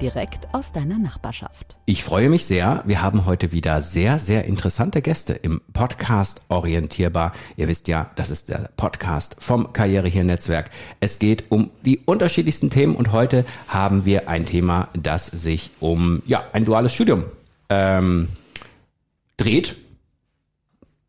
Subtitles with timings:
[0.00, 1.76] direkt aus deiner Nachbarschaft.
[1.86, 2.82] Ich freue mich sehr.
[2.86, 7.32] Wir haben heute wieder sehr, sehr interessante Gäste im Podcast Orientierbar.
[7.56, 10.70] Ihr wisst ja, das ist der Podcast vom Karriere hier Netzwerk.
[11.00, 16.22] Es geht um die unterschiedlichsten Themen und heute haben wir ein Thema, das sich um
[16.26, 17.24] ja ein duales Studium
[17.68, 18.28] ähm,
[19.36, 19.76] dreht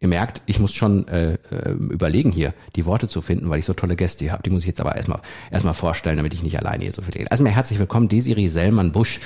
[0.02, 1.38] Ihr merkt, ich muss schon äh, äh,
[1.74, 4.42] überlegen hier, die Worte zu finden, weil ich so tolle Gäste hier habe.
[4.42, 5.20] Die muss ich jetzt aber erstmal
[5.52, 7.30] erstmal vorstellen, damit ich nicht alleine hier so viel rede.
[7.30, 9.20] Also mir herzlich willkommen, Desiree Sellmann-Busch.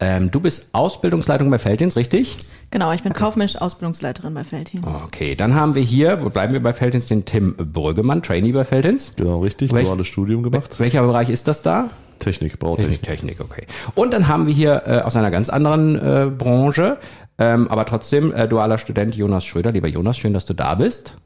[0.00, 2.38] Ähm, du bist Ausbildungsleitung bei Feldins, richtig?
[2.72, 4.84] Genau, ich bin kaufmännische Ausbildungsleiterin bei Feldins.
[5.04, 8.64] Okay, dann haben wir hier, wo bleiben wir bei Feldins, den Tim Brüggemann, Trainee bei
[8.64, 9.12] Feldins.
[9.14, 10.80] Genau, richtig, Welch, duales Studium gemacht.
[10.80, 11.88] Welcher Bereich ist das da?
[12.18, 13.02] Technik, Bautechnik.
[13.02, 13.66] Technik, okay.
[13.94, 16.98] Und dann haben wir hier äh, aus einer ganz anderen äh, Branche
[17.38, 19.72] ähm, aber trotzdem, äh, dualer Student Jonas Schröder.
[19.72, 21.16] Lieber Jonas, schön, dass du da bist.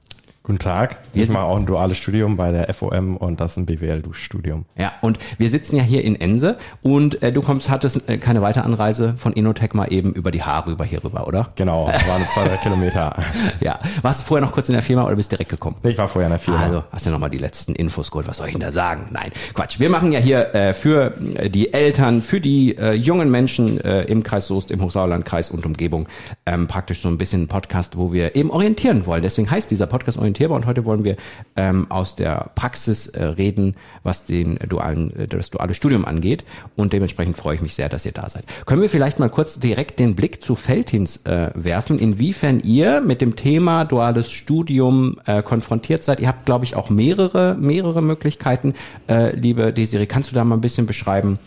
[0.42, 0.96] Guten Tag.
[1.12, 4.64] Wir ich mache auch ein duales Studium bei der FOM und das ist ein BWL-Studium.
[4.74, 8.40] Ja, und wir sitzen ja hier in Ense und äh, du kommst, hattest äh, keine
[8.40, 11.50] Weiteranreise von Inotech mal eben über die Haare rüber hier rüber, oder?
[11.56, 13.14] Genau, das waren zwei drei Kilometer.
[13.60, 13.78] Ja.
[14.00, 15.76] Warst du vorher noch kurz in der Firma oder bist direkt gekommen?
[15.82, 16.60] Ich war vorher in der Firma.
[16.60, 18.26] Also, hast du ja nochmal die letzten Infos geholt.
[18.26, 19.08] Was soll ich denn da sagen?
[19.10, 19.78] Nein, Quatsch.
[19.78, 24.04] Wir machen ja hier äh, für äh, die Eltern, für die äh, jungen Menschen äh,
[24.04, 26.08] im Kreis Soest, im Hochsauerlandkreis und Umgebung
[26.46, 29.22] ähm, praktisch so ein bisschen ein Podcast, wo wir eben orientieren wollen.
[29.22, 31.16] Deswegen heißt dieser Podcast orientieren orientierbar und heute wollen wir
[31.56, 36.44] ähm, aus der Praxis äh, reden, was den dualen, äh, das duale Studium angeht
[36.76, 38.44] und dementsprechend freue ich mich sehr, dass ihr da seid.
[38.66, 43.20] Können wir vielleicht mal kurz direkt den Blick zu Feldhins äh, werfen, inwiefern ihr mit
[43.20, 46.20] dem Thema duales Studium äh, konfrontiert seid?
[46.20, 48.74] Ihr habt, glaube ich, auch mehrere, mehrere Möglichkeiten.
[49.08, 51.38] Äh, liebe Desiree, kannst du da mal ein bisschen beschreiben,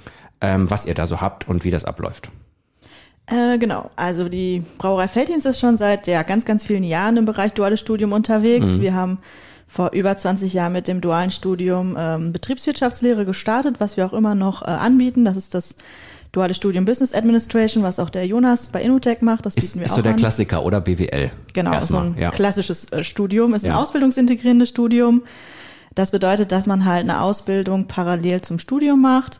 [0.42, 2.30] ähm, was ihr da so habt und wie das abläuft?
[3.28, 7.26] Äh, genau, also die Brauerei Felddienst ist schon seit ja, ganz, ganz vielen Jahren im
[7.26, 8.72] Bereich duales Studium unterwegs.
[8.72, 8.82] Mhm.
[8.82, 9.20] Wir haben
[9.66, 14.36] vor über 20 Jahren mit dem dualen Studium ähm, Betriebswirtschaftslehre gestartet, was wir auch immer
[14.36, 15.26] noch äh, anbieten.
[15.26, 15.78] Das ist das
[16.32, 19.46] duale Studium Business Administration, was auch der Jonas bei Innotech macht.
[19.46, 20.18] Das bieten ist, wir ist auch so der an.
[20.18, 21.32] Klassiker oder BWL?
[21.54, 22.32] Genau, Erstmal, so ein ja.
[22.32, 23.72] klassisches äh, Studium, ist ja.
[23.72, 25.24] ein ausbildungsintegrierendes Studium.
[25.96, 29.40] Das bedeutet, dass man halt eine Ausbildung parallel zum Studium macht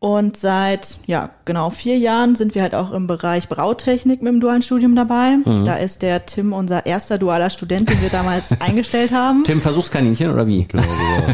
[0.00, 4.40] und seit, ja, genau vier Jahren sind wir halt auch im Bereich Brautechnik mit dem
[4.40, 5.36] dualen Studium dabei.
[5.44, 5.66] Mhm.
[5.66, 9.44] Da ist der Tim unser erster dualer Student, den wir damals eingestellt haben.
[9.44, 10.64] Tim, Versuchskaninchen oder wie?
[10.64, 10.82] Genau,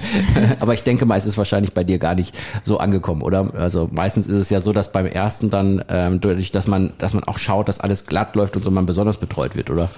[0.60, 3.54] Aber ich denke mal, es ist wahrscheinlich bei dir gar nicht so angekommen, oder?
[3.54, 7.14] Also meistens ist es ja so, dass beim ersten dann, ähm, dadurch, dass man, dass
[7.14, 9.90] man auch schaut, dass alles glatt läuft und so man besonders betreut wird, oder?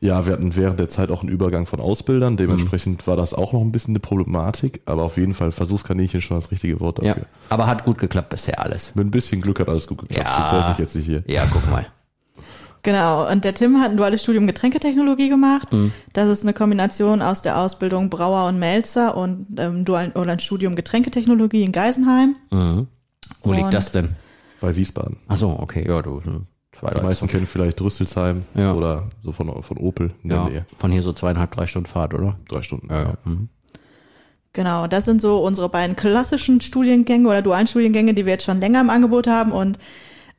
[0.00, 2.36] Ja, wir hatten während der Zeit auch einen Übergang von Ausbildern.
[2.36, 3.06] Dementsprechend mhm.
[3.10, 4.82] war das auch noch ein bisschen eine Problematik.
[4.84, 7.22] Aber auf jeden Fall Versuchskaninchen schon das richtige Wort dafür.
[7.22, 8.94] Ja, aber hat gut geklappt bisher alles.
[8.94, 10.26] Mit ein bisschen Glück hat alles gut geklappt.
[10.26, 11.22] Ja, Sonst ich jetzt nicht hier.
[11.26, 11.86] Ja, guck mal.
[12.86, 15.72] Genau, und der Tim hat ein duales Studium Getränketechnologie gemacht.
[15.72, 15.90] Mhm.
[16.12, 20.38] Das ist eine Kombination aus der Ausbildung Brauer und Melzer und ähm, dualen, oder ein
[20.38, 22.36] Studium Getränketechnologie in Geisenheim.
[22.52, 22.86] Mhm.
[23.42, 24.14] Wo und liegt das denn?
[24.60, 25.16] Bei Wiesbaden.
[25.26, 26.46] Ach so, okay, ja, du Zwei,
[26.82, 28.72] die meisten kennen vielleicht Rüsselsheim ja.
[28.72, 30.66] oder so von, von Opel in ja, der Nähe.
[30.76, 32.36] Von hier so zweieinhalb, drei Stunden Fahrt, oder?
[32.48, 33.02] Drei Stunden, ja.
[33.02, 33.14] ja.
[33.24, 33.48] Mhm.
[34.52, 38.58] Genau, das sind so unsere beiden klassischen Studiengänge oder dualen Studiengänge, die wir jetzt schon
[38.58, 39.52] länger im Angebot haben.
[39.52, 39.78] Und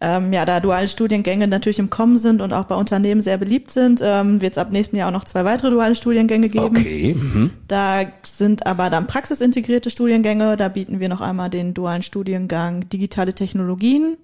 [0.02, 3.70] ähm, ja, da duale Studiengänge natürlich im Kommen sind und auch bei Unternehmen sehr beliebt
[3.70, 6.78] sind, ähm, wird es ab nächstem Jahr auch noch zwei weitere duale Studiengänge geben.
[6.78, 7.16] Okay.
[7.16, 7.52] Mhm.
[7.68, 10.58] Da sind aber dann praxisintegrierte Studiengänge.
[10.58, 14.18] Da bieten wir noch einmal den dualen Studiengang Digitale Technologien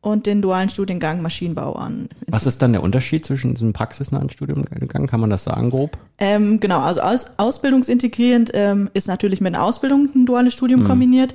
[0.00, 2.08] und den dualen Studiengang Maschinenbau an.
[2.28, 5.06] Was ist dann der Unterschied zwischen diesem praxisnahen Studiengang?
[5.06, 5.98] Kann man das sagen grob?
[6.18, 10.86] Ähm, genau, also aus, ausbildungsintegrierend ähm, ist natürlich mit einer Ausbildung ein duales Studium mhm.
[10.86, 11.34] kombiniert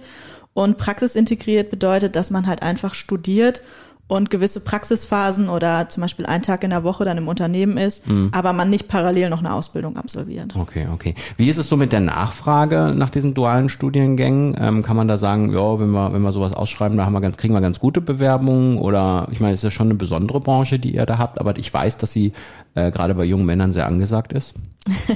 [0.54, 3.62] und praxisintegriert bedeutet, dass man halt einfach studiert
[4.08, 8.08] und gewisse Praxisphasen oder zum Beispiel einen Tag in der Woche dann im Unternehmen ist,
[8.08, 8.30] mhm.
[8.32, 10.56] aber man nicht parallel noch eine Ausbildung absolviert.
[10.56, 11.16] Okay, okay.
[11.38, 14.56] Wie ist es so mit der Nachfrage nach diesen dualen Studiengängen?
[14.60, 17.22] Ähm, kann man da sagen, ja, wenn wir, wenn wir sowas ausschreiben, da haben wir
[17.22, 20.42] ganz, kriegen wir ganz gute Bewerbungen oder ich meine, es ist ja schon eine besondere
[20.42, 22.34] Branche, die ihr da habt, aber ich weiß, dass sie
[22.76, 24.56] äh, gerade bei jungen Männern sehr angesagt ist.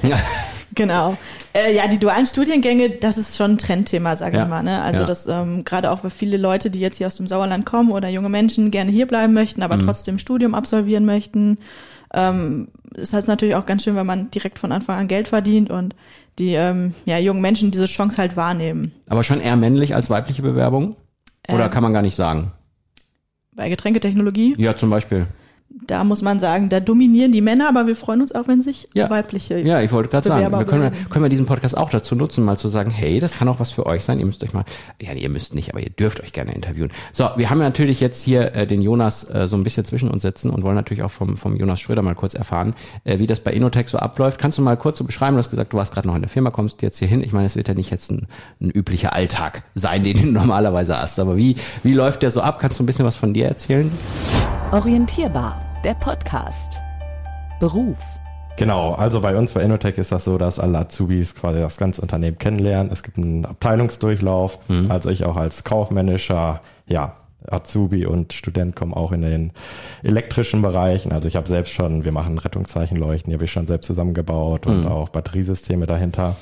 [0.76, 1.18] genau.
[1.54, 4.44] Äh, ja, die dualen Studiengänge, das ist schon ein Trendthema, sage ja.
[4.44, 4.64] ich mal.
[4.64, 4.82] Ne?
[4.82, 5.06] Also ja.
[5.06, 8.10] das ähm, gerade auch für viele Leute, die jetzt hier aus dem Sauerland kommen oder
[8.10, 9.86] junge Menschen gerne hier bleiben möchten, aber mhm.
[9.86, 11.58] trotzdem Studium absolvieren möchten.
[12.14, 15.70] Ähm, ist halt natürlich auch ganz schön, wenn man direkt von Anfang an Geld verdient
[15.70, 15.96] und
[16.40, 18.92] die ähm, ja, jungen Menschen diese Chance halt wahrnehmen.
[19.10, 20.96] Aber schon eher männlich als weibliche Bewerbung?
[21.50, 22.52] Oder ähm, kann man gar nicht sagen?
[23.58, 24.56] bei Getränketechnologie.
[24.58, 25.28] Ja, zum Beispiel
[25.86, 28.88] da muss man sagen, da dominieren die Männer, aber wir freuen uns auch, wenn sich
[28.94, 29.10] ja.
[29.10, 32.44] weibliche Ja, ich wollte gerade sagen, wir können, können wir diesen Podcast auch dazu nutzen,
[32.44, 34.20] mal zu sagen, hey, das kann auch was für euch sein.
[34.20, 34.66] Ihr müsst euch mal,
[35.02, 36.92] ja, ihr müsst nicht, aber ihr dürft euch gerne interviewen.
[37.12, 40.24] So, wir haben natürlich jetzt hier äh, den Jonas äh, so ein bisschen zwischen uns
[40.24, 43.40] setzen und wollen natürlich auch vom, vom Jonas Schröder mal kurz erfahren, äh, wie das
[43.42, 44.40] bei Inotech so abläuft.
[44.40, 46.30] Kannst du mal kurz so beschreiben, du hast gesagt, du warst gerade noch in der
[46.30, 47.22] Firma, kommst jetzt hier hin.
[47.24, 48.28] Ich meine, es wird ja nicht jetzt ein,
[48.62, 52.60] ein üblicher Alltag sein, den du normalerweise hast, aber wie, wie läuft der so ab?
[52.60, 53.92] Kannst du ein bisschen was von dir erzählen?
[54.72, 56.80] Orientierbar der Podcast.
[57.60, 57.98] Beruf.
[58.58, 62.02] Genau, also bei uns bei Innotech ist das so, dass alle Azubis quasi das ganze
[62.02, 62.92] Unternehmen kennenlernen.
[62.92, 64.58] Es gibt einen Abteilungsdurchlauf.
[64.68, 64.90] Mhm.
[64.90, 69.52] Also ich auch als Kaufmanager, ja, Azubi und Student kommen auch in den
[70.02, 71.12] elektrischen Bereichen.
[71.12, 74.82] Also ich habe selbst schon, wir machen Rettungszeichenleuchten, die habe ich schon selbst zusammengebaut und
[74.82, 74.88] mhm.
[74.88, 76.36] auch Batteriesysteme dahinter.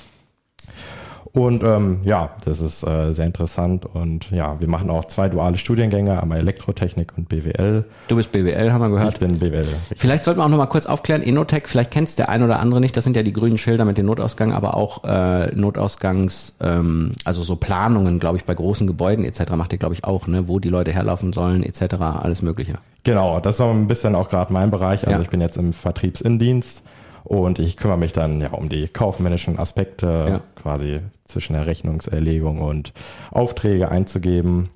[1.35, 3.85] Und ähm, ja, das ist äh, sehr interessant.
[3.85, 7.83] Und ja, wir machen auch zwei duale Studiengänge, einmal Elektrotechnik und BWL.
[8.07, 9.15] Du bist BWL, haben wir gehört.
[9.15, 9.59] Ich bin BWL.
[9.59, 9.99] Richtig.
[9.99, 12.95] Vielleicht sollten wir auch nochmal kurz aufklären, Enotech, vielleicht kennst der ein oder andere nicht,
[12.95, 17.43] das sind ja die grünen Schilder mit den Notausgang, aber auch äh, Notausgangs, ähm, also
[17.43, 19.51] so Planungen, glaube ich, bei großen Gebäuden etc.
[19.57, 22.75] macht ihr, glaube ich, auch, ne, wo die Leute herlaufen sollen etc., alles mögliche.
[23.03, 25.05] Genau, das ist so ein bisschen auch gerade mein Bereich.
[25.05, 25.21] Also ja.
[25.21, 26.81] ich bin jetzt im Vertriebsindienst.
[27.25, 30.42] Und ich kümmere mich dann ja um die kaufmännischen Aspekte, ja.
[30.56, 32.94] quasi zwischen der Rechnungserlegung und
[33.31, 34.69] Aufträge einzugeben.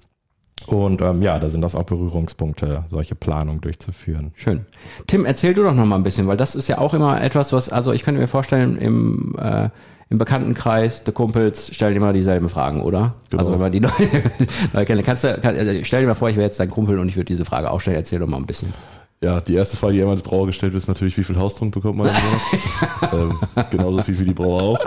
[0.65, 4.31] Und ähm, ja, da sind das auch Berührungspunkte, solche Planungen durchzuführen.
[4.35, 4.65] Schön.
[5.07, 7.53] Tim, erzähl du doch noch mal ein bisschen, weil das ist ja auch immer etwas,
[7.53, 9.69] was, also ich könnte mir vorstellen, im, äh,
[10.09, 13.13] im Bekanntenkreis der Kumpels stellen immer dieselben Fragen, oder?
[13.29, 13.41] Genau.
[13.41, 13.79] Also wenn man die
[14.73, 16.97] neu kennen, kannst du, kann, also stell dir mal vor, ich wäre jetzt dein Kumpel
[16.97, 18.73] und ich würde diese Frage auch stellen, erzähl doch mal ein bisschen.
[19.21, 21.97] Ja, die erste Frage, die jemand Brauer gestellt wird, ist natürlich, wie viel Haustrunk bekommt
[21.97, 23.41] man im Monat?
[23.61, 24.79] ähm, genauso viel wie die Brauer auch.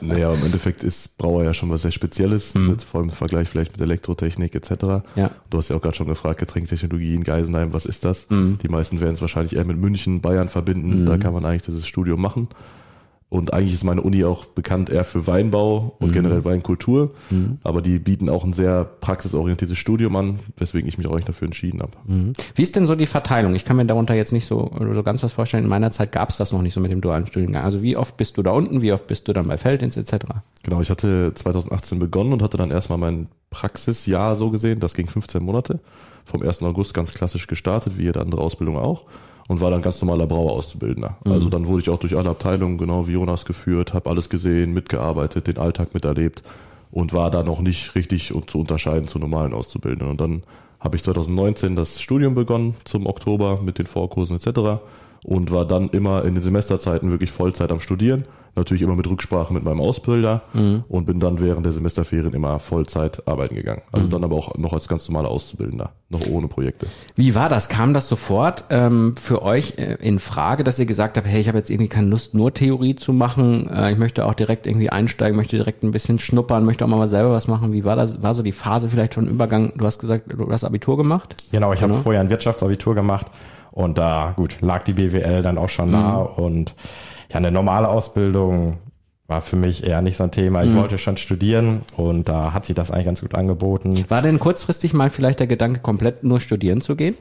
[0.00, 2.78] naja, im Endeffekt ist Brauer ja schon was sehr Spezielles, mhm.
[2.78, 5.04] vor allem im Vergleich vielleicht mit Elektrotechnik etc.
[5.14, 5.30] Ja.
[5.50, 8.30] Du hast ja auch gerade schon gefragt, Getränktechnologie in Geisenheim, was ist das?
[8.30, 8.56] Mhm.
[8.62, 11.02] Die meisten werden es wahrscheinlich eher mit München, Bayern verbinden.
[11.02, 11.06] Mhm.
[11.06, 12.48] Da kann man eigentlich dieses Studium machen.
[13.32, 16.12] Und eigentlich ist meine Uni auch bekannt eher für Weinbau und mhm.
[16.12, 17.12] generell Weinkultur.
[17.30, 17.56] Mhm.
[17.64, 21.80] Aber die bieten auch ein sehr praxisorientiertes Studium an, weswegen ich mich auch dafür entschieden
[21.80, 21.92] habe.
[22.04, 22.34] Mhm.
[22.54, 23.54] Wie ist denn so die Verteilung?
[23.54, 25.64] Ich kann mir darunter jetzt nicht so, so ganz was vorstellen.
[25.64, 27.64] In meiner Zeit gab es das noch nicht so mit dem dualen Studiengang.
[27.64, 28.82] Also wie oft bist du da unten?
[28.82, 30.26] Wie oft bist du dann bei Feldins etc.?
[30.62, 34.78] Genau, ich hatte 2018 begonnen und hatte dann erstmal mein Praxisjahr so gesehen.
[34.78, 35.80] Das ging 15 Monate.
[36.26, 36.62] Vom 1.
[36.64, 39.06] August ganz klassisch gestartet, wie jede andere Ausbildung auch
[39.52, 41.18] und war dann ganz normaler Brauerauszubildender.
[41.24, 41.32] Mhm.
[41.32, 44.72] Also dann wurde ich auch durch alle Abteilungen, genau wie Jonas, geführt, habe alles gesehen,
[44.72, 46.42] mitgearbeitet, den Alltag miterlebt
[46.90, 50.08] und war da noch nicht richtig zu unterscheiden zu normalen Auszubildenden.
[50.08, 50.42] Und dann
[50.80, 54.80] habe ich 2019 das Studium begonnen zum Oktober mit den Vorkursen etc.
[55.24, 59.52] und war dann immer in den Semesterzeiten wirklich Vollzeit am Studieren natürlich immer mit Rücksprache
[59.52, 60.84] mit meinem Ausbilder mhm.
[60.88, 63.82] und bin dann während der Semesterferien immer Vollzeit arbeiten gegangen.
[63.92, 64.10] Also mhm.
[64.10, 66.86] dann aber auch noch als ganz normaler Auszubildender, noch ohne Projekte.
[67.14, 67.68] Wie war das?
[67.68, 71.48] Kam das sofort ähm, für euch äh, in Frage, dass ihr gesagt habt, hey, ich
[71.48, 74.90] habe jetzt irgendwie keine Lust, nur Theorie zu machen, äh, ich möchte auch direkt irgendwie
[74.90, 77.72] einsteigen, möchte direkt ein bisschen schnuppern, möchte auch mal selber was machen.
[77.72, 78.22] Wie war das?
[78.22, 79.72] War so die Phase vielleicht von Übergang?
[79.76, 81.34] Du hast gesagt, du hast Abitur gemacht?
[81.52, 81.94] Genau, ich genau.
[81.94, 83.26] habe vorher ein Wirtschaftsabitur gemacht
[83.70, 85.92] und da, gut, lag die BWL dann auch schon mhm.
[85.92, 86.74] nah und
[87.32, 88.78] ja, eine normale Ausbildung
[89.32, 90.62] war für mich eher nicht so ein Thema.
[90.62, 90.76] Ich mhm.
[90.76, 94.04] wollte schon studieren und da hat sich das eigentlich ganz gut angeboten.
[94.08, 97.16] War denn kurzfristig mal vielleicht der Gedanke, komplett nur studieren zu gehen?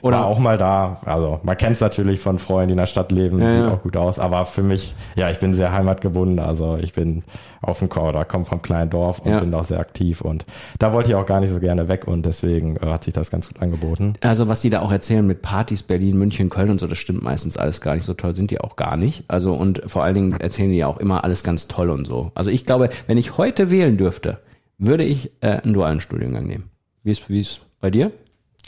[0.00, 1.00] Oder war auch mal da.
[1.04, 3.68] Also man kennt es natürlich von Freunden, die in der Stadt leben, ja, sieht ja.
[3.68, 4.20] auch gut aus.
[4.20, 6.38] Aber für mich, ja, ich bin sehr heimatgebunden.
[6.38, 7.24] Also ich bin
[7.66, 9.40] auf dem oder komme vom kleinen Dorf und ja.
[9.40, 10.20] bin auch sehr aktiv.
[10.20, 10.44] Und
[10.78, 13.30] da wollte ich auch gar nicht so gerne weg und deswegen äh, hat sich das
[13.30, 14.14] ganz gut angeboten.
[14.20, 17.22] Also was die da auch erzählen mit Partys, Berlin, München, Köln und so, das stimmt
[17.22, 18.04] meistens alles gar nicht.
[18.04, 19.24] So toll sind die auch gar nicht.
[19.28, 22.32] Also und vor allen Dingen erzählen die ja auch immer alles ganz toll und so.
[22.34, 24.38] Also ich glaube, wenn ich heute wählen dürfte,
[24.78, 26.70] würde ich äh, einen dualen Studiengang nehmen.
[27.02, 28.12] Wie ist wie ist bei dir?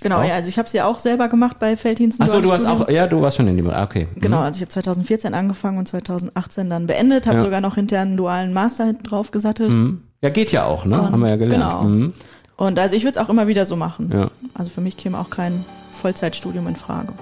[0.00, 0.24] Genau, auch?
[0.24, 2.24] ja, also ich habe es ja auch selber gemacht bei Felddiensten.
[2.24, 4.06] Achso, du hast auch, ja, du warst schon in dem, okay.
[4.14, 4.20] Mhm.
[4.20, 7.44] Genau, also ich habe 2014 angefangen und 2018 dann beendet, habe ja.
[7.44, 9.72] sogar noch hinterher einen dualen Master drauf gesattelt.
[9.72, 10.02] Mhm.
[10.22, 11.00] Ja, geht ja auch, ne?
[11.00, 11.62] Und, Haben wir ja gelernt.
[11.62, 11.82] Genau.
[11.82, 12.12] Mhm.
[12.56, 14.10] Und also ich würde es auch immer wieder so machen.
[14.12, 14.30] Ja.
[14.54, 17.12] Also für mich käme auch kein Vollzeitstudium in Frage.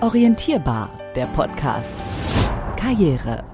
[0.00, 2.04] Orientierbar, der Podcast.
[2.76, 3.44] Karriere.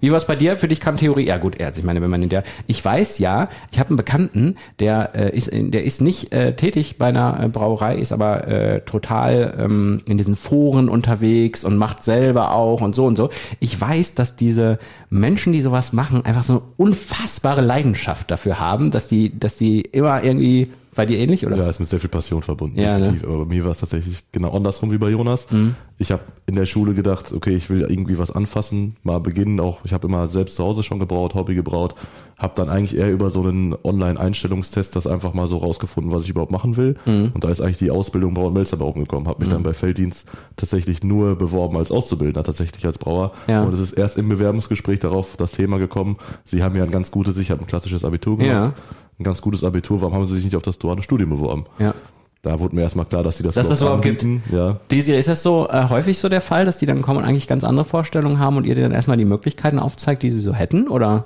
[0.00, 0.56] Wie war es bei dir?
[0.56, 1.26] Für dich kam Theorie.
[1.26, 3.96] Ja gut, also ich meine, wenn man in der, ich weiß ja, ich habe einen
[3.96, 8.48] Bekannten, der äh, ist, der ist nicht äh, tätig bei einer äh, Brauerei, ist aber
[8.48, 13.30] äh, total ähm, in diesen Foren unterwegs und macht selber auch und so und so.
[13.60, 14.78] Ich weiß, dass diese
[15.10, 19.80] Menschen, die sowas machen, einfach so eine unfassbare Leidenschaft dafür haben, dass die, dass die
[19.80, 21.56] immer irgendwie Bei dir ähnlich, oder?
[21.56, 23.04] Ja, ist mit sehr viel Passion verbunden, Ja, ne?
[23.04, 23.28] definitiv.
[23.28, 25.50] Aber bei mir war es tatsächlich genau andersrum wie bei Jonas.
[25.50, 25.76] Mhm.
[25.98, 29.60] Ich habe in der Schule gedacht, okay, ich will irgendwie was anfassen, mal beginnen.
[29.60, 31.94] Auch ich habe immer selbst zu Hause schon gebraut, Hobby gebraut.
[32.36, 36.30] Habe dann eigentlich eher über so einen Online-Einstellungstest das einfach mal so rausgefunden, was ich
[36.30, 36.96] überhaupt machen will.
[37.06, 37.30] Mhm.
[37.34, 39.28] Und da ist eigentlich die Ausbildung Brauer und Melzer bei rumgekommen.
[39.28, 43.32] Habe mich dann bei Felddienst tatsächlich nur beworben als Auszubildender, tatsächlich als Brauer.
[43.46, 43.62] Ja.
[43.62, 46.16] Und es ist erst im Bewerbungsgespräch darauf das Thema gekommen.
[46.44, 48.72] Sie haben ja ein ganz gutes, ich habe ein klassisches Abitur gemacht.
[49.20, 51.66] Ein ganz gutes Abitur, warum haben Sie sich nicht auf das duale Studium beworben?
[51.78, 51.94] Ja.
[52.40, 54.42] Da wurde mir erstmal klar, dass sie das, Dass das überhaupt anbieten.
[54.50, 54.80] Ja.
[54.90, 57.46] Desiree, ist das so äh, häufig so der Fall, dass die dann kommen und eigentlich
[57.46, 60.54] ganz andere Vorstellungen haben und ihr dir dann erstmal die Möglichkeiten aufzeigt, die sie so
[60.54, 60.88] hätten?
[60.88, 61.24] Oder?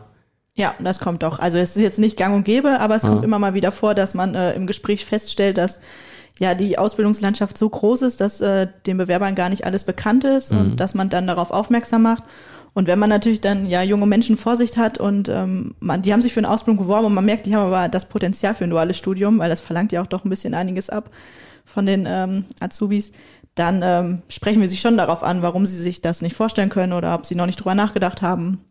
[0.57, 1.39] Ja, das kommt auch.
[1.39, 3.95] Also es ist jetzt nicht gang und gäbe, aber es kommt immer mal wieder vor,
[3.95, 5.79] dass man äh, im Gespräch feststellt, dass
[6.41, 10.51] ja die Ausbildungslandschaft so groß ist, dass äh, den Bewerbern gar nicht alles bekannt ist
[10.51, 12.25] und dass man dann darauf aufmerksam macht.
[12.75, 16.12] Und wenn man natürlich dann ja junge Menschen vor sich hat und ähm, man, die
[16.12, 18.64] haben sich für eine Ausbildung beworben und man merkt, die haben aber das Potenzial für
[18.64, 21.11] ein duales Studium, weil das verlangt ja auch doch ein bisschen einiges ab
[21.64, 23.12] von den ähm, Azubis,
[23.54, 26.93] dann ähm, sprechen wir sie schon darauf an, warum sie sich das nicht vorstellen können
[26.93, 28.64] oder ob sie noch nicht drüber nachgedacht haben.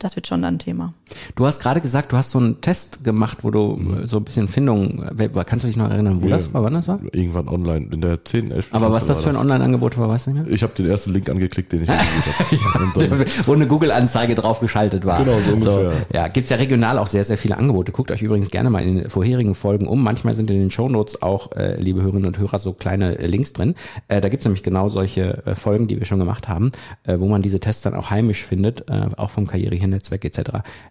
[0.00, 0.92] Das wird schon dann ein Thema.
[1.36, 4.24] Du hast gerade gesagt, du hast so einen Test gemacht, wo du äh, so ein
[4.24, 6.34] bisschen Findung, äh, kannst du dich noch erinnern, wo Ja.
[6.34, 6.98] das war, wann das war?
[7.12, 8.68] Irgendwann online, in der 10, 11.
[8.72, 10.52] Aber was das für ein Online-Angebot war, weißt du nicht mehr?
[10.52, 13.26] Ich habe den ersten Link angeklickt, den ich gesucht habe.
[13.46, 15.22] Wo eine Google-Anzeige drauf geschaltet war.
[15.24, 15.92] Genau, so ungefähr.
[16.12, 17.92] ja, gibt's ja regional auch sehr, sehr viele Angebote.
[17.92, 20.02] Guckt euch übrigens gerne mal in den vorherigen Folgen um.
[20.02, 23.52] Manchmal sind in den Shownotes auch, äh, liebe Hörerinnen und Hörer, so kleine äh, Links
[23.52, 23.76] drin.
[24.08, 26.72] Äh, da gibt's nämlich genau solche äh, Folgen, die wir schon gemacht haben,
[27.04, 30.40] äh, wo man diese Tests dann auch heimisch findet, äh, auch vom Karrierenetzwerk etc.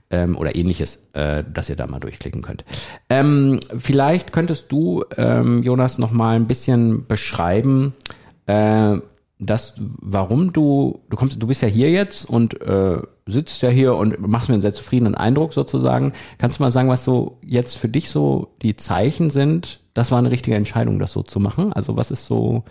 [0.10, 2.64] Ähm, oder ähnliches, äh, dass ihr da mal durchklicken könnt.
[3.10, 7.94] Ähm, vielleicht könntest du, ähm, Jonas, noch mal ein bisschen beschreiben,
[8.46, 8.98] äh,
[9.38, 13.96] das, warum du, du kommst, du bist ja hier jetzt und äh, sitzt ja hier
[13.96, 16.14] und machst mir einen sehr zufriedenen Eindruck sozusagen.
[16.38, 19.82] Kannst du mal sagen, was so jetzt für dich so die Zeichen sind?
[19.94, 21.74] Das war eine richtige Entscheidung, das so zu machen.
[21.74, 22.64] Also was ist so,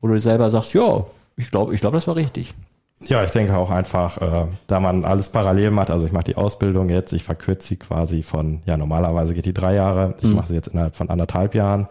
[0.00, 1.04] wo du selber sagst, ja,
[1.36, 2.54] ich glaube, ich glaube, das war richtig.
[3.04, 6.36] Ja, ich denke auch einfach, äh, da man alles parallel macht, also ich mache die
[6.36, 10.48] Ausbildung jetzt, ich verkürze sie quasi von, ja normalerweise geht die drei Jahre, ich mache
[10.48, 11.88] sie jetzt innerhalb von anderthalb Jahren.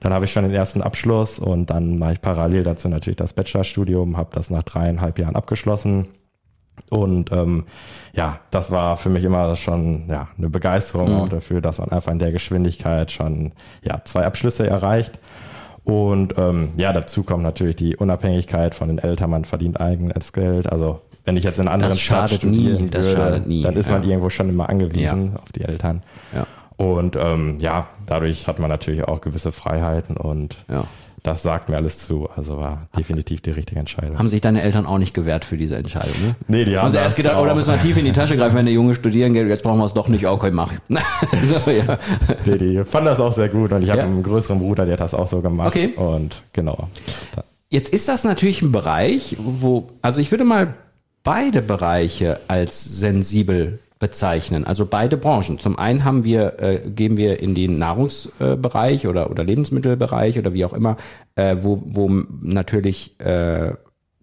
[0.00, 3.32] Dann habe ich schon den ersten Abschluss und dann mache ich parallel dazu natürlich das
[3.32, 6.08] Bachelorstudium, habe das nach dreieinhalb Jahren abgeschlossen.
[6.90, 7.64] Und ähm,
[8.12, 12.12] ja, das war für mich immer schon ja eine Begeisterung auch dafür, dass man einfach
[12.12, 15.18] in der Geschwindigkeit schon ja zwei Abschlüsse erreicht.
[15.84, 19.30] Und ähm, ja, dazu kommt natürlich die Unabhängigkeit von den Eltern.
[19.30, 20.70] Man verdient eigenes Geld.
[20.70, 23.46] Also wenn ich jetzt in einer anderen Das Stadt schadet nie, studieren das würde, schadet
[23.46, 24.08] nie, dann ist man ja.
[24.08, 26.02] irgendwo schon immer angewiesen auf die Eltern.
[26.34, 26.46] Ja.
[26.76, 30.84] Und ähm, ja, dadurch hat man natürlich auch gewisse Freiheiten und Ja.
[31.24, 32.28] Das sagt mir alles zu.
[32.36, 34.18] Also war definitiv die richtige Entscheidung.
[34.18, 36.36] Haben sich deine Eltern auch nicht gewehrt für diese Entscheidung, ne?
[36.48, 38.54] Nee, die haben sie erst gedacht, oh, da müssen wir tief in die Tasche greifen,
[38.56, 40.78] wenn der Junge studieren geht, jetzt brauchen wir es doch nicht, okay, mach ich.
[41.64, 41.98] so, ja.
[42.44, 44.04] Nee, die fanden das auch sehr gut und ich habe Ja.
[44.04, 45.68] einen größeren Bruder, der hat das auch so gemacht.
[45.68, 45.94] Okay.
[45.96, 46.88] Und genau.
[47.70, 50.74] Jetzt ist das natürlich ein Bereich, wo, also ich würde mal
[51.22, 55.58] beide Bereiche als sensibel bezeichnen, also beide Branchen.
[55.58, 60.66] Zum einen haben wir, äh, gehen wir in den Nahrungsbereich oder, oder Lebensmittelbereich oder wie
[60.66, 60.98] auch immer,
[61.36, 62.10] äh, wo, wo
[62.42, 63.72] natürlich äh,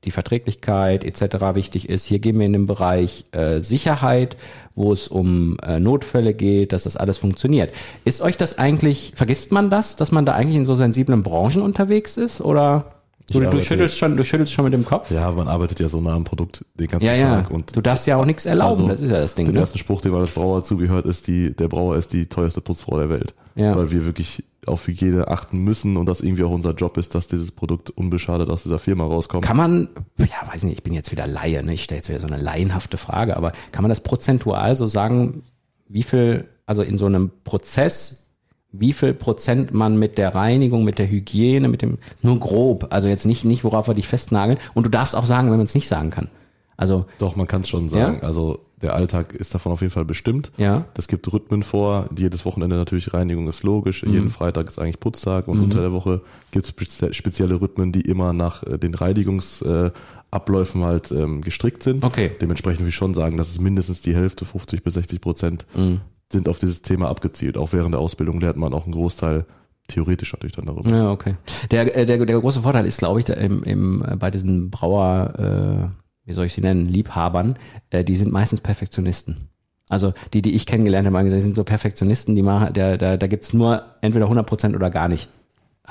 [0.04, 1.56] die Verträglichkeit etc.
[1.56, 2.06] wichtig ist.
[2.06, 4.38] Hier gehen wir in den Bereich äh, Sicherheit,
[4.76, 7.74] wo es um äh, Notfälle geht, dass das alles funktioniert.
[8.06, 11.64] Ist euch das eigentlich, vergisst man das, dass man da eigentlich in so sensiblen Branchen
[11.64, 12.40] unterwegs ist?
[12.40, 13.01] Oder
[13.32, 15.10] du, du schüttelst schon, du schüttelst schon mit dem Kopf?
[15.12, 17.42] ja, man arbeitet ja so nah am Produkt den ganzen Ja, ja.
[17.42, 17.52] Tag.
[17.52, 19.48] Und Du darfst ja auch nichts erlauben, Also, das ist ja das Ding.
[19.48, 19.62] den Ne?
[19.62, 22.98] ersten Spruch, den man als Brauer zugehört, ist die, der Brauer ist die teuerste Putzfrau
[22.98, 23.34] der Welt.
[23.56, 23.76] Ja.
[23.76, 27.28] Weil wir wirklich auf Hygiene achten müssen und das irgendwie auch unser Job ist, dass
[27.28, 29.44] dieses Produkt unbeschadet aus dieser Firma rauskommt.
[29.44, 31.74] Kann man, ja, weiß nicht, ich bin jetzt wieder Laie, ne?
[31.74, 35.42] ich stelle jetzt wieder so eine laienhafte Frage, aber kann man das prozentual so sagen,
[35.90, 38.30] wie viel, also in so einem Prozess,
[38.72, 43.08] wie viel Prozent man mit der Reinigung, mit der Hygiene, mit dem, nur grob, also
[43.08, 45.76] jetzt nicht, nicht worauf wir dich festnageln und du darfst auch sagen, wenn man es
[45.76, 46.30] nicht sagen kann.
[46.78, 48.16] Also, Doch, man kann es schon sagen.
[48.16, 48.28] Ja?
[48.28, 50.52] Also der Alltag ist davon auf jeden Fall bestimmt.
[50.58, 50.86] Ja.
[50.96, 52.10] Das gibt Rhythmen vor.
[52.18, 54.04] Jedes Wochenende natürlich Reinigung ist logisch.
[54.04, 54.14] Mhm.
[54.14, 58.34] Jeden Freitag ist eigentlich Putztag und unter der Woche gibt es spezielle Rhythmen, die immer
[58.34, 62.04] nach äh, den Reinigungsabläufen halt ähm, gestrickt sind.
[62.04, 62.32] Okay.
[62.42, 66.02] Dementsprechend will ich schon sagen, dass es mindestens die Hälfte, 50 bis 60 Prozent, Mhm.
[66.32, 67.58] Sind auf dieses Thema abgezielt.
[67.58, 69.46] Auch während der Ausbildung lernt man auch einen Großteil
[69.88, 70.90] theoretisch natürlich dann darüber.
[70.90, 71.36] Ja, okay.
[71.70, 75.34] Der, äh, der, der große Vorteil ist, glaube ich, im, im, äh, bei diesen Brauer,
[75.38, 77.58] äh, wie soll ich sie nennen, Liebhabern,
[77.90, 79.50] äh, die sind meistens Perfektionisten.
[79.90, 83.28] Also die, die ich kennengelernt habe, die sind so Perfektionisten, die machen, da, da, da
[83.28, 85.30] gibt's nur entweder 100% oder gar nicht.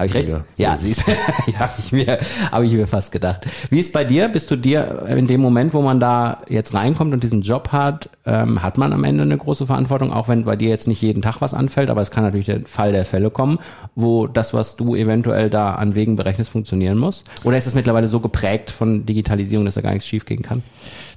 [0.00, 0.32] Habe ich recht?
[0.56, 1.04] Ja, siehst
[1.46, 2.18] ja, habe ich mir,
[2.50, 3.46] habe ich mir fast gedacht.
[3.68, 4.28] Wie ist bei dir?
[4.28, 8.08] Bist du dir in dem Moment, wo man da jetzt reinkommt und diesen Job hat,
[8.24, 11.20] ähm, hat man am Ende eine große Verantwortung, auch wenn bei dir jetzt nicht jeden
[11.20, 13.58] Tag was anfällt, aber es kann natürlich der Fall der Fälle kommen,
[13.94, 17.22] wo das, was du eventuell da an Wegen berechnest, funktionieren muss?
[17.44, 20.62] Oder ist es mittlerweile so geprägt von Digitalisierung, dass da gar nichts schief gehen kann?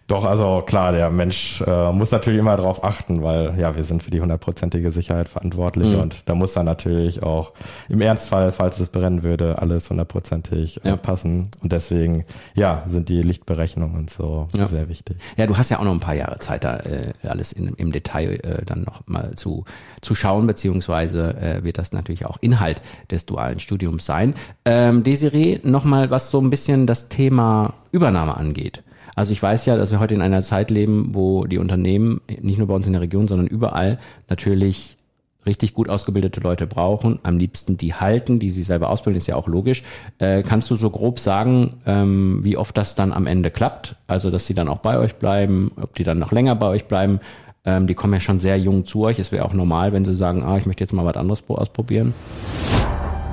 [0.08, 4.04] Doch, also klar, der Mensch äh, muss natürlich immer darauf achten, weil ja, wir sind
[4.04, 6.00] für die hundertprozentige Sicherheit verantwortlich Mhm.
[6.00, 7.54] und da muss dann natürlich auch
[7.88, 10.96] im Ernstfall, falls es brennen würde, alles hundertprozentig äh, Ja.
[10.98, 11.48] passen.
[11.62, 14.66] Und deswegen, ja, sind die Lichtberechnungen und so Ja.
[14.66, 15.18] sehr wichtig.
[15.38, 17.94] Ja, du hast ja auch noch ein paar Jahre Zeit, da äh, alles in, im
[17.94, 19.64] Detail äh, dann noch mal zu,
[20.02, 24.34] zu schauen, beziehungsweise äh, wird das natürlich auch Inhalt des dualen Studiums sein.
[24.66, 28.84] Ähm, Desiree, nochmal, was so ein bisschen das Thema Übernahme angeht.
[29.16, 32.58] Also ich weiß ja, dass wir heute in einer Zeit leben, wo die Unternehmen, nicht
[32.58, 34.98] nur bei uns in der Region, sondern überall natürlich
[35.46, 39.36] richtig gut ausgebildete Leute brauchen, am liebsten die halten, die sie selber ausbilden, ist ja
[39.36, 39.84] auch logisch.
[40.18, 43.98] Äh, kannst du so grob sagen, ähm, wie oft das dann am Ende klappt?
[44.08, 46.86] Also, dass sie dann auch bei euch bleiben, ob die dann noch länger bei euch
[46.86, 47.20] bleiben?
[47.66, 49.20] Ähm, die kommen ja schon sehr jung zu euch.
[49.20, 51.56] Es wäre auch normal, wenn sie sagen, ah, ich möchte jetzt mal was anderes pro-
[51.56, 52.14] ausprobieren.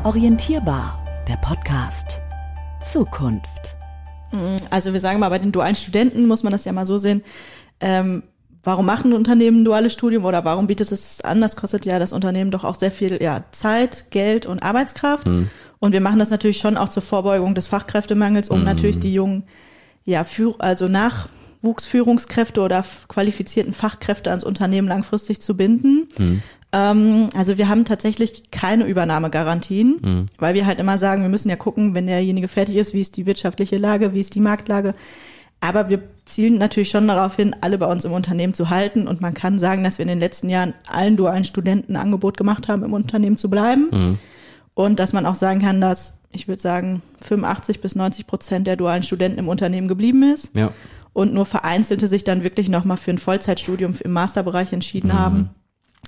[0.05, 2.21] Orientierbar, der Podcast.
[2.83, 3.77] Zukunft.
[4.71, 7.23] Also wir sagen mal, bei den dualen Studenten muss man das ja mal so sehen.
[7.81, 8.23] Ähm,
[8.63, 11.41] warum machen Unternehmen ein duales Studium oder warum bietet es an?
[11.41, 15.27] Das kostet ja das Unternehmen doch auch sehr viel ja, Zeit, Geld und Arbeitskraft.
[15.79, 19.45] Und wir machen das natürlich schon auch zur Vorbeugung des Fachkräftemangels, um natürlich die jungen,
[20.05, 26.07] ja, Führ also Nachwuchsführungskräfte oder qualifizierten Fachkräfte ans Unternehmen langfristig zu binden.
[26.73, 31.57] Ähm, also wir haben tatsächlich keine Übernahmegarantien, weil wir halt immer sagen, wir müssen ja
[31.57, 34.95] gucken, wenn derjenige fertig ist, wie ist die wirtschaftliche Lage, wie ist die Marktlage.
[35.63, 39.07] Aber wir zielen natürlich schon darauf hin, alle bei uns im Unternehmen zu halten.
[39.07, 42.39] Und man kann sagen, dass wir in den letzten Jahren allen dualen Studenten ein Angebot
[42.39, 44.19] gemacht haben, im Unternehmen zu bleiben.
[44.73, 48.77] Und dass man auch sagen kann, dass, ich würde sagen, 85 bis 90 Prozent der
[48.77, 50.71] dualen Studenten im Unternehmen geblieben ist Ja.
[51.13, 55.51] und nur vereinzelte sich dann wirklich nochmal für ein Vollzeitstudium im Masterbereich entschieden haben.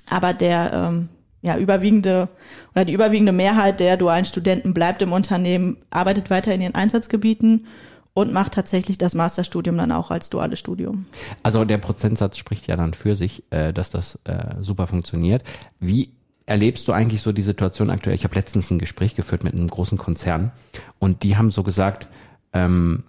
[0.09, 1.09] Aber der ähm,
[1.41, 2.29] ja, überwiegende
[2.73, 7.67] oder die überwiegende Mehrheit der dualen Studenten bleibt im Unternehmen, arbeitet weiter in ihren Einsatzgebieten
[8.13, 11.05] und macht tatsächlich das Masterstudium dann auch als duales Studium.
[11.43, 15.43] Also der Prozentsatz spricht ja dann für sich, äh, dass das äh, super funktioniert.
[15.79, 16.13] Wie
[16.45, 18.15] erlebst du eigentlich so die Situation aktuell?
[18.15, 20.51] Ich habe letztens ein Gespräch geführt mit einem großen Konzern
[20.99, 22.07] und die haben so gesagt,
[22.53, 23.03] ähm,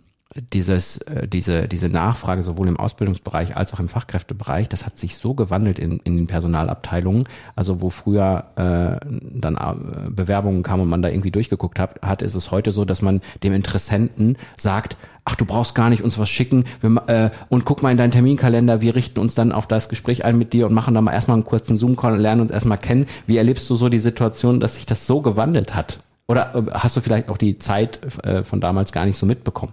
[0.53, 5.17] dieses, äh, diese, diese Nachfrage sowohl im Ausbildungsbereich als auch im Fachkräftebereich, das hat sich
[5.17, 7.29] so gewandelt in, in den Personalabteilungen.
[7.55, 12.23] Also wo früher äh, dann äh, Bewerbungen kamen und man da irgendwie durchgeguckt hat, hat,
[12.23, 16.19] ist es heute so, dass man dem Interessenten sagt, ach, du brauchst gar nicht uns
[16.19, 19.69] was schicken wir, äh, und guck mal in deinen Terminkalender, wir richten uns dann auf
[19.69, 22.41] das Gespräch ein mit dir und machen dann mal erstmal einen kurzen Zoom-Call und lernen
[22.41, 23.07] uns erstmal kennen.
[23.27, 26.01] Wie erlebst du so die Situation, dass sich das so gewandelt hat?
[26.27, 29.73] Oder äh, hast du vielleicht auch die Zeit äh, von damals gar nicht so mitbekommen?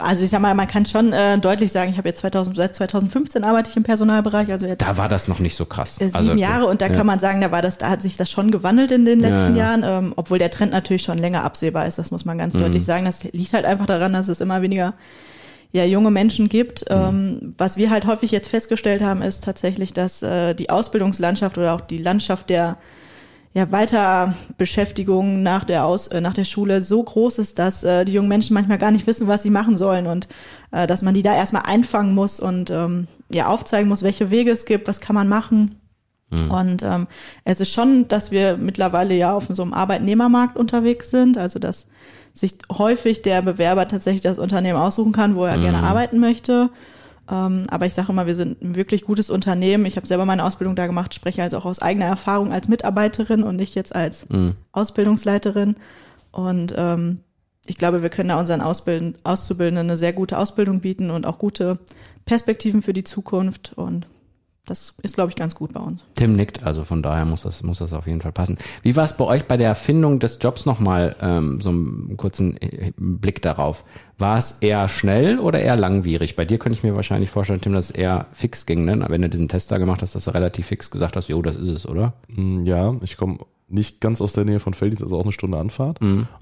[0.00, 2.76] Also ich sag mal, man kann schon äh, deutlich sagen, ich habe jetzt 2000, seit
[2.76, 6.00] 2015 arbeite ich im Personalbereich, also jetzt Da war das noch nicht so krass.
[6.00, 6.94] äh, sieben Also, Jahre und da ja.
[6.94, 9.56] kann man sagen, da war das, da hat sich das schon gewandelt in den letzten
[9.56, 12.40] Ja, Jahren, ähm, obwohl der Trend natürlich schon länger absehbar ist, das muss man Mhm.
[12.40, 13.04] ganz deutlich sagen.
[13.04, 14.94] Das liegt halt einfach daran, dass es immer weniger
[15.72, 16.88] ja, junge Menschen gibt.
[16.88, 16.96] Mhm.
[16.96, 21.74] Ähm, was wir halt häufig jetzt festgestellt haben, ist tatsächlich, dass äh, die Ausbildungslandschaft oder
[21.74, 22.76] auch die Landschaft der
[23.54, 28.12] ja, Weiterbeschäftigung nach der Aus äh, nach der Schule so groß ist, dass äh, die
[28.12, 30.28] jungen Menschen manchmal gar nicht wissen, was sie machen sollen und
[30.72, 34.50] äh, dass man die da erstmal einfangen muss und ähm, ja aufzeigen muss, welche Wege
[34.50, 35.80] es gibt, was kann man machen.
[36.48, 37.06] Und ähm,
[37.44, 41.86] es ist schon, dass wir mittlerweile ja auf so einem Arbeitnehmermarkt unterwegs sind, also dass
[42.32, 46.70] sich häufig der Bewerber tatsächlich das Unternehmen aussuchen kann, wo er gerne arbeiten möchte.
[47.30, 49.86] Ähm, aber ich sage immer, wir sind ein wirklich gutes Unternehmen.
[49.86, 53.42] Ich habe selber meine Ausbildung da gemacht, spreche also auch aus eigener Erfahrung als Mitarbeiterin
[53.42, 54.26] und nicht jetzt als
[54.72, 55.76] Ausbildungsleiterin.
[56.32, 57.20] Und ähm,
[57.66, 61.38] ich glaube, wir können da unseren Ausbilden, Auszubildenden eine sehr gute Ausbildung bieten und auch
[61.38, 61.78] gute
[62.26, 63.72] Perspektiven für die Zukunft.
[63.76, 64.06] Und
[64.66, 66.04] das ist, glaube ich, ganz gut bei uns.
[66.14, 68.56] Tim nickt, also von daher muss das, muss das auf jeden Fall passen.
[68.82, 72.56] Wie war es bei euch bei der Erfindung des Jobs nochmal, ähm, so einen kurzen
[72.62, 73.84] äh, Blick darauf?
[74.16, 76.34] War es eher schnell oder eher langwierig?
[76.36, 79.04] Bei dir könnte ich mir wahrscheinlich vorstellen, Tim, dass es eher fix ging, ne?
[79.08, 81.56] Wenn du diesen Test da gemacht hast, dass du relativ fix gesagt hast, jo, das
[81.56, 82.14] ist es, oder?
[82.28, 85.58] Mm, Ja, ich komme nicht ganz aus der Nähe von Felddienst, also auch eine Stunde
[85.58, 85.98] Anfahrt.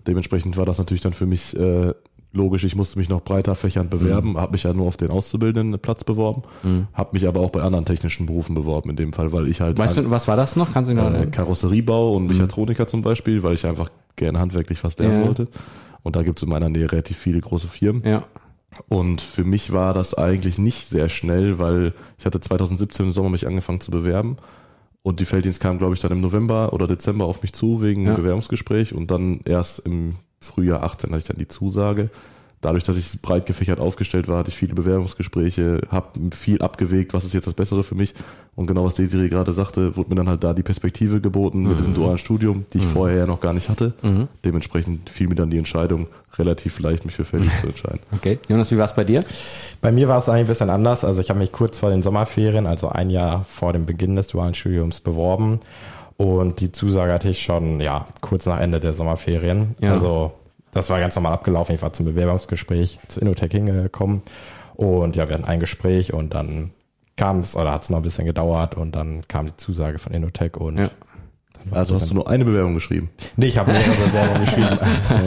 [0.07, 1.93] Dementsprechend war das natürlich dann für mich äh,
[2.33, 2.65] logisch.
[2.65, 6.05] Ich musste mich noch breiter fächernd bewerben, habe mich ja nur auf den auszubildenden Platz
[6.05, 6.43] beworben,
[6.95, 9.79] habe mich aber auch bei anderen technischen Berufen beworben in dem Fall, weil ich halt
[9.79, 10.73] Weißt du, was war das noch?
[10.73, 14.97] Kannst du noch äh, Karosseriebau und Mechatroniker zum Beispiel, weil ich einfach gerne handwerklich was
[14.99, 15.27] lernen Ja.
[15.27, 15.49] wollte.
[16.03, 18.03] Und da gibt es in meiner Nähe relativ viele große Firmen.
[18.05, 18.25] Ja.
[18.89, 23.29] Und für mich war das eigentlich nicht sehr schnell, weil ich hatte 2017 im Sommer
[23.29, 24.37] mich angefangen zu bewerben
[25.03, 28.07] Und die Felddienst kam, glaube ich, dann im November oder Dezember auf mich zu wegen
[28.07, 28.15] Ja.
[28.15, 32.11] Bewerbungsgespräch und dann erst im Frühjahr 18 hatte ich dann die Zusage.
[32.61, 37.25] Dadurch, dass ich breit gefächert aufgestellt war, hatte ich viele Bewerbungsgespräche, habe viel abgewegt, was
[37.25, 38.15] ist jetzt das Bessere für mich.
[38.55, 41.81] Und genau was Desiree gerade sagte, wurde mir dann halt da die Perspektive geboten mit
[41.81, 43.95] diesem dualen Studium, die ich vorher ja noch gar nicht hatte.
[44.45, 46.07] Dementsprechend fiel mir dann die Entscheidung
[46.39, 47.99] relativ leicht, mich für Felddienst zu entscheiden.
[48.13, 48.39] Okay.
[48.49, 49.25] Jonas, wie war es bei dir?
[49.81, 51.03] Bei mir war es eigentlich ein bisschen anders.
[51.03, 54.29] Also ich habe mich kurz vor den Sommerferien, also ein Jahr vor dem Beginn des
[54.29, 55.59] dualen Studiums beworben.
[56.17, 59.75] Und die Zusage hatte ich schon, ja, kurz nach Ende der Sommerferien.
[59.81, 59.93] Ja.
[59.93, 60.33] Also
[60.73, 61.75] das war ganz normal abgelaufen.
[61.75, 64.23] Ich war zum Bewerbungsgespräch zu Innotech hingekommen.
[64.75, 66.71] Und ja, wir hatten ein Gespräch und dann
[67.17, 70.13] kam es, oder hat es noch ein bisschen gedauert und dann kam die Zusage von
[70.13, 70.91] Innotech und Ja.
[71.71, 73.11] Also hast du nur eine Bewerbung geschrieben?
[73.37, 74.79] Nee, ich habe mehrere Bewerbungen geschrieben.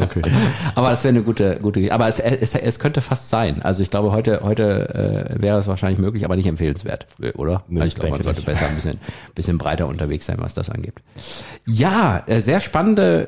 [0.01, 0.21] Okay.
[0.75, 3.61] Aber das wäre eine gute, gute, aber es, es, es könnte fast sein.
[3.61, 7.63] Also ich glaube, heute, heute äh, wäre es wahrscheinlich möglich, aber nicht empfehlenswert, oder?
[7.67, 8.45] Nee, also ich glaube, man sollte nicht.
[8.45, 8.97] besser ein bisschen,
[9.33, 10.95] bisschen breiter unterwegs sein, was das angeht.
[11.65, 13.27] Ja, äh, sehr spannende,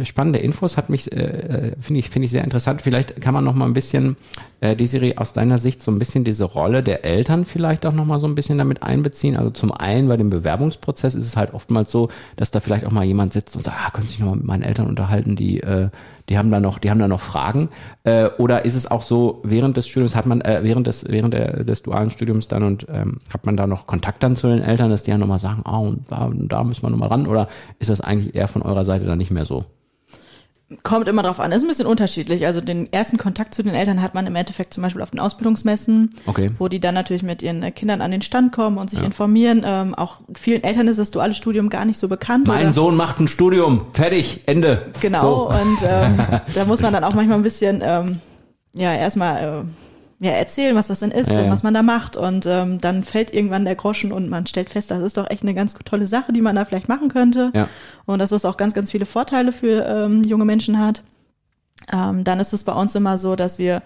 [0.00, 2.82] äh, spannende Infos, hat mich, äh, finde ich, finde ich sehr interessant.
[2.82, 4.16] Vielleicht kann man noch mal ein bisschen,
[4.60, 8.06] äh, Desiree, aus deiner Sicht so ein bisschen diese Rolle der Eltern vielleicht auch noch
[8.06, 9.36] mal so ein bisschen damit einbeziehen.
[9.36, 12.90] Also zum einen bei dem Bewerbungsprozess ist es halt oftmals so, dass da vielleicht auch
[12.90, 15.62] mal jemand sitzt und sagt, ah, könnte ich noch mal mit meinen Eltern unterhalten, die,
[15.62, 15.90] äh,
[16.28, 17.68] die haben da noch, die haben da noch Fragen.
[18.04, 21.34] Äh, oder ist es auch so, während des Studiums hat man, äh, während des, während
[21.34, 24.62] der, des dualen Studiums dann und ähm, hat man da noch Kontakt dann zu den
[24.62, 27.26] Eltern, dass die ja nochmal sagen, ah, und da, und da müssen wir nochmal ran?
[27.26, 29.64] Oder ist das eigentlich eher von eurer Seite dann nicht mehr so?
[30.82, 31.52] Kommt immer drauf an.
[31.52, 32.46] Ist ein bisschen unterschiedlich.
[32.46, 35.20] Also den ersten Kontakt zu den Eltern hat man im Endeffekt zum Beispiel auf den
[35.20, 36.50] Ausbildungsmessen, Okay.
[36.58, 39.04] wo die dann natürlich mit ihren äh, Kindern an den Stand kommen und sich Ja.
[39.04, 39.62] informieren.
[39.64, 42.46] Ähm, auch vielen Eltern ist das duale Studium gar nicht so bekannt.
[42.48, 44.92] Mein oder- Sohn macht ein Studium, fertig, Ende.
[45.00, 45.20] Genau.
[45.20, 45.48] So.
[45.50, 46.18] Und ähm,
[46.54, 48.18] da muss man dann auch manchmal ein bisschen, ähm,
[48.74, 49.83] ja, erstmal äh,
[50.20, 52.16] ja, erzählen, was das denn ist Ja, und was man da macht.
[52.16, 55.42] Und ähm, dann fällt irgendwann der Groschen und man stellt fest, das ist doch echt
[55.42, 57.50] eine ganz tolle Sache, die man da vielleicht machen könnte.
[57.54, 57.68] Ja.
[58.06, 61.02] Und dass das auch ganz, ganz viele Vorteile für ähm, junge Menschen hat.
[61.92, 63.82] Ähm, dann ist es bei uns immer so, dass wir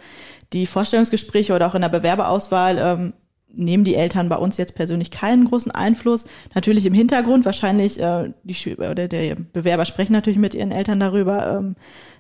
[0.53, 3.13] die Vorstellungsgespräche oder auch in der Bewerberauswahl ähm,
[3.51, 6.27] nehmen die Eltern bei uns jetzt persönlich keinen großen Einfluss.
[6.55, 11.59] Natürlich im Hintergrund, wahrscheinlich äh, die oder der Bewerber sprechen natürlich mit ihren Eltern darüber.
[11.59, 11.75] Ähm,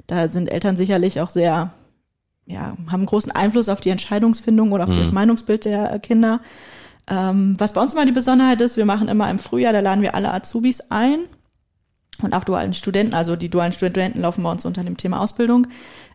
[0.06, 1.72] da sind Eltern sicherlich auch sehr,
[2.48, 6.40] ja, haben großen Einfluss auf die Entscheidungsfindung oder auf das Meinungsbild der äh, Kinder.
[7.06, 10.02] Ähm, was bei uns immer die Besonderheit ist, wir machen immer im Frühjahr, da laden
[10.02, 11.18] wir alle Azubis ein.
[12.20, 15.68] Und auch dualen Studenten, also die dualen Studenten laufen bei uns unter dem Thema Ausbildung,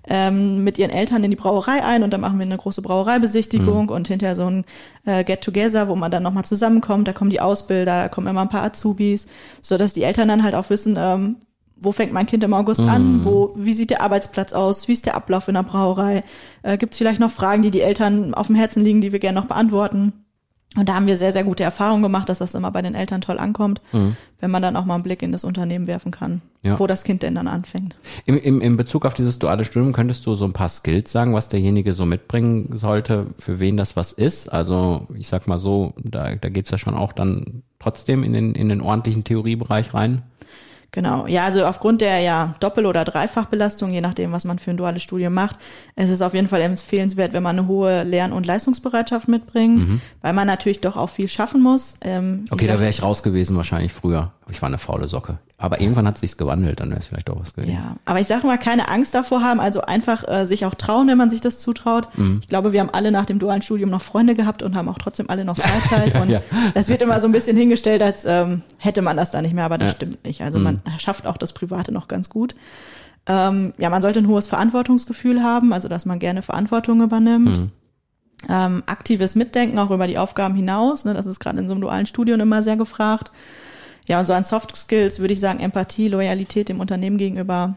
[0.10, 3.88] ähm, mit ihren Eltern in die Brauerei ein und dann machen wir eine große Brauereibesichtigung
[3.88, 4.66] und hinterher so ein
[5.06, 8.50] äh, Get-Together, wo man dann nochmal zusammenkommt, da kommen die Ausbilder, da kommen immer ein
[8.50, 9.28] paar Azubis,
[9.62, 11.38] so dass die Eltern dann halt auch wissen, ähm,
[11.84, 15.06] wo fängt mein Kind im August an, wo, wie sieht der Arbeitsplatz aus, wie ist
[15.06, 16.22] der Ablauf in der Brauerei,
[16.64, 19.20] äh, gibt es vielleicht noch Fragen, die die Eltern auf dem Herzen liegen, die wir
[19.20, 20.14] gerne noch beantworten.
[20.76, 23.22] Und da haben wir sehr, sehr gute Erfahrungen gemacht, dass das immer bei den Eltern
[23.22, 26.80] toll ankommt, wenn man dann auch mal einen Blick in das Unternehmen werfen kann, Ja.
[26.80, 27.96] wo das Kind denn dann anfängt.
[28.26, 31.36] Im, im, Im Bezug auf dieses duale Studium könntest du so ein paar Skills sagen,
[31.36, 34.52] was derjenige so mitbringen sollte, für wen das was ist.
[34.52, 38.56] Also ich sag mal so, da, da geht's ja schon auch dann trotzdem in den,
[38.56, 40.24] in den ordentlichen Theoriebereich rein.
[40.94, 41.26] Genau.
[41.26, 45.02] Ja, also aufgrund der ja Doppel- oder Dreifachbelastung, je nachdem, was man für ein duales
[45.02, 45.58] Studium macht,
[45.96, 49.84] ist es auf jeden Fall empfehlenswert, wenn man eine hohe Lern- und Leistungsbereitschaft mitbringt,
[50.22, 51.96] weil man natürlich doch auch viel schaffen muss.
[52.02, 54.32] Ähm, Okay, da wäre ich raus gewesen wahrscheinlich früher.
[54.52, 55.40] Ich war eine faule Socke.
[55.58, 57.74] Aber irgendwann hat sich's gewandelt, dann wäre es vielleicht auch was gewesen.
[57.74, 61.08] Ja, aber ich sage mal, keine Angst davor haben, also einfach äh, sich auch trauen,
[61.08, 62.10] wenn man sich das zutraut.
[62.18, 62.40] Mhm.
[62.42, 64.98] Ich glaube, wir haben alle nach dem dualen Studium noch Freunde gehabt und haben auch
[64.98, 66.16] trotzdem alle noch Freizeit.
[66.22, 66.42] und ja.
[66.74, 69.66] das wird immer so ein bisschen hingestellt, als ähm, hätte man das da nicht mehr,
[69.66, 69.94] aber das Ja.
[69.94, 69.96] Mhm.
[69.96, 70.42] stimmt nicht.
[70.42, 72.56] Also man schafft auch das Private noch ganz gut.
[73.26, 77.58] Ähm, ja, man sollte ein hohes Verantwortungsgefühl haben, also dass man gerne Verantwortung übernimmt.
[77.58, 77.72] Mhm.
[78.50, 81.80] Ähm, aktives Mitdenken auch über die Aufgaben hinaus, ne, das ist gerade in so einem
[81.80, 83.32] dualen Studium immer sehr gefragt.
[84.08, 87.76] Ja, und so an Soft Skills würde ich sagen, Empathie, Loyalität dem Unternehmen gegenüber,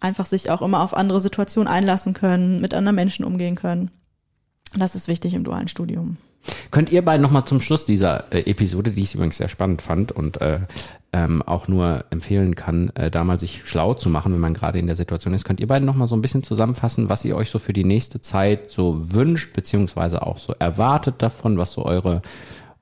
[0.00, 3.90] einfach sich auch immer auf andere Situationen einlassen können, mit anderen Menschen umgehen können.
[4.76, 6.16] Das ist wichtig im dualen Studium.
[6.70, 10.12] Könnt ihr beiden nochmal zum Schluss dieser äh, Episode, die ich übrigens sehr spannend fand
[10.12, 10.60] und äh,
[11.12, 14.78] ähm, auch nur empfehlen kann, äh, da mal sich schlau zu machen, wenn man gerade
[14.78, 17.50] in der Situation ist, könnt ihr beiden nochmal so ein bisschen zusammenfassen, was ihr euch
[17.50, 22.20] so für die nächste Zeit so wünscht, beziehungsweise auch so erwartet davon, was so eure,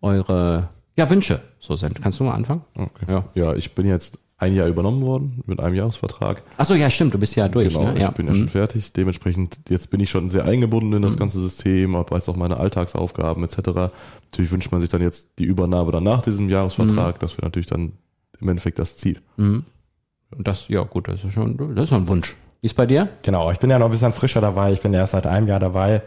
[0.00, 2.00] eure ja, Wünsche so sind.
[2.02, 2.62] Kannst du mal anfangen?
[2.74, 3.07] Okay.
[3.09, 3.24] Ja.
[3.35, 6.42] Ja, ich bin jetzt ein Jahr übernommen worden mit einem Jahresvertrag.
[6.57, 7.68] Achso, ja, stimmt, du bist ja durch.
[7.68, 8.00] Genau, ne?
[8.00, 8.09] ja.
[8.09, 8.92] ich bin ja schon fertig.
[8.92, 13.44] Dementsprechend, jetzt bin ich schon sehr eingebunden in das ganze System, weiß auch meine Alltagsaufgaben
[13.44, 13.92] etc.
[14.31, 17.20] Natürlich wünscht man sich dann jetzt die Übernahme dann nach diesem Jahresvertrag.
[17.20, 17.92] Das wäre natürlich dann
[18.40, 19.20] im Endeffekt das Ziel.
[19.37, 22.37] Und das, ja gut, das ist schon, das ist schon ein Wunsch.
[22.61, 23.09] Wie ist bei dir?
[23.22, 24.72] Genau, ich bin ja noch ein bisschen frischer dabei.
[24.72, 26.02] Ich bin erst seit einem Jahr dabei.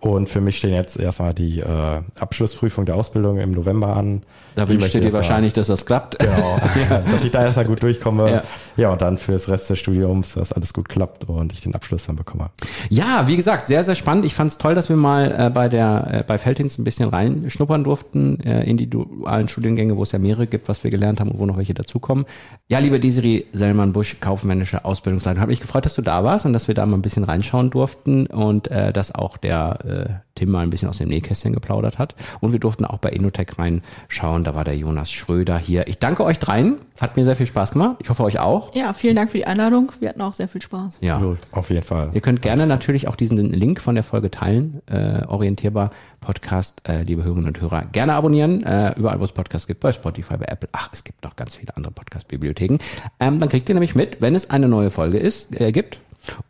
[0.00, 4.22] Und für mich stehen jetzt erstmal die äh, Abschlussprüfung der Ausbildung im November an.
[4.54, 6.18] Da wünscht ihr dir wahrscheinlich, dass das klappt.
[6.18, 6.58] Genau,
[6.90, 6.98] ja.
[7.12, 8.30] dass ich da erstmal gut durchkomme.
[8.30, 8.42] Ja.
[8.76, 12.06] ja, und dann fürs Rest des Studiums, dass alles gut klappt und ich den Abschluss
[12.06, 12.50] dann bekomme.
[12.88, 14.24] Ja, wie gesagt, sehr, sehr spannend.
[14.24, 17.08] Ich fand es toll, dass wir mal äh, bei der äh, bei Feldhins ein bisschen
[17.08, 21.20] reinschnuppern durften äh, in die dualen Studiengänge, wo es ja mehrere gibt, was wir gelernt
[21.20, 22.24] haben und wo noch welche dazukommen.
[22.68, 26.68] Ja, lieber Desiree Sellmann-Busch, kaufmännische Ausbildungsleitung, habe mich gefreut, dass du da warst und dass
[26.68, 30.60] wir da mal ein bisschen reinschauen durften und äh, dass auch der äh, Tim mal
[30.60, 32.14] ein bisschen aus dem Nähkästchen geplaudert hat.
[32.40, 34.44] Und wir durften auch bei Innotech reinschauen.
[34.44, 35.86] Da war der Jonas Schröder hier.
[35.86, 36.78] Ich danke euch dreien.
[37.00, 37.96] Hat mir sehr viel Spaß gemacht.
[38.00, 38.74] Ich hoffe euch auch.
[38.74, 39.92] Ja, vielen Dank für die Einladung.
[40.00, 40.98] Wir hatten auch sehr viel Spaß.
[41.00, 41.20] Ja,
[41.52, 42.10] auf jeden Fall.
[42.14, 44.80] Ihr könnt gerne natürlich auch diesen Link von der Folge teilen.
[44.86, 48.62] Äh, orientierbar Podcast, äh, liebe Hörerinnen und Hörer, gerne abonnieren.
[48.62, 50.68] Äh, überall, wo es Podcasts gibt, bei Spotify, bei Apple.
[50.72, 52.78] Ach, es gibt noch ganz viele andere Podcast-Bibliotheken.
[53.20, 55.98] Ähm, dann kriegt ihr nämlich mit, wenn es eine neue Folge ist, äh, gibt.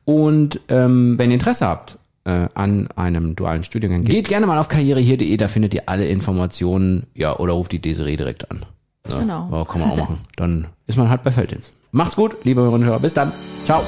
[0.05, 4.69] Und ähm, wenn ihr Interesse habt äh, an einem dualen Studiengang, geht gerne mal auf
[4.69, 8.65] karrierehier.de, da findet ihr alle Informationen, ja, oder ruft die Desiree direkt an.
[9.11, 9.49] Ja, genau.
[9.53, 10.19] Ja, kann man auch machen.
[10.37, 11.71] Dann ist man halt bei Feldins.
[11.93, 13.01] Macht's gut, liebe Hörerinnen und Hörer.
[13.01, 13.33] Bis dann.
[13.65, 13.83] Ciao.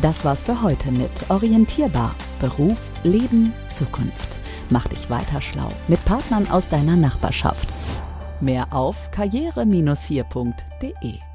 [0.00, 2.14] Das war's für heute mit Orientierbar.
[2.40, 4.38] Beruf, Leben, Zukunft.
[4.70, 7.68] Mach dich weiter schlau mit Partnern aus deiner Nachbarschaft.
[8.40, 11.27] Mehr auf karriere-hier.de